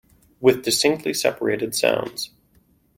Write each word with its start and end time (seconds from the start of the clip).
With 0.39 0.63
distinctly 0.65 1.13
separated 1.13 1.75
sounds. 1.75 2.31